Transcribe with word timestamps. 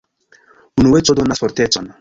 Unueco 0.81 1.13
donas 1.21 1.37
fortecon. 1.47 1.89